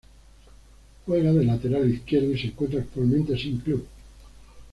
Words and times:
Juega 1.05 1.31
de 1.31 1.43
lateral 1.45 1.87
izquierdo 1.87 2.31
y 2.31 2.39
se 2.41 2.47
encuentra 2.47 2.79
actualmente 2.79 3.37
sin 3.37 3.59
club. 3.59 3.85